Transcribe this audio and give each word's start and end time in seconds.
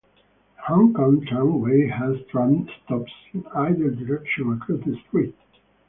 The 0.57 0.61
Hong 0.63 0.93
Kong 0.95 1.23
Tramway 1.27 1.85
has 1.87 2.17
tram 2.31 2.67
stops 2.83 3.11
in 3.35 3.45
either 3.53 3.91
direction 3.91 4.51
across 4.59 4.79
the 4.83 4.99
Street. 5.07 5.35